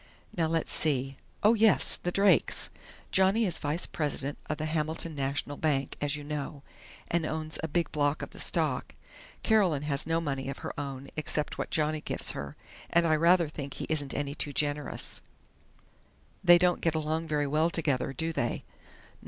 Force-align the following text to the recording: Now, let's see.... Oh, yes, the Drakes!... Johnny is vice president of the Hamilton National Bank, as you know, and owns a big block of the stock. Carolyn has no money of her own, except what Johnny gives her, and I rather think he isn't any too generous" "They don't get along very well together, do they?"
Now, 0.35 0.47
let's 0.47 0.73
see.... 0.73 1.15
Oh, 1.43 1.53
yes, 1.53 1.95
the 1.97 2.11
Drakes!... 2.11 2.71
Johnny 3.11 3.45
is 3.45 3.59
vice 3.59 3.85
president 3.85 4.39
of 4.49 4.57
the 4.57 4.65
Hamilton 4.65 5.13
National 5.13 5.57
Bank, 5.57 5.95
as 6.01 6.15
you 6.15 6.23
know, 6.23 6.63
and 7.07 7.23
owns 7.23 7.59
a 7.61 7.67
big 7.67 7.91
block 7.91 8.23
of 8.23 8.31
the 8.31 8.39
stock. 8.39 8.95
Carolyn 9.43 9.83
has 9.83 10.07
no 10.07 10.19
money 10.19 10.49
of 10.49 10.57
her 10.65 10.73
own, 10.75 11.07
except 11.15 11.59
what 11.59 11.69
Johnny 11.69 12.01
gives 12.01 12.31
her, 12.31 12.55
and 12.89 13.05
I 13.05 13.15
rather 13.15 13.47
think 13.47 13.75
he 13.75 13.85
isn't 13.89 14.15
any 14.15 14.33
too 14.33 14.53
generous" 14.53 15.21
"They 16.43 16.57
don't 16.57 16.81
get 16.81 16.95
along 16.95 17.27
very 17.27 17.45
well 17.45 17.69
together, 17.69 18.11
do 18.11 18.33
they?" 18.33 18.63